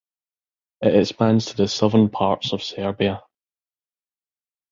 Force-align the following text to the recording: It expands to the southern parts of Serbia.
It 0.81 0.95
expands 0.95 1.45
to 1.45 1.55
the 1.57 1.67
southern 1.67 2.09
parts 2.09 2.53
of 2.53 2.63
Serbia. 2.63 3.21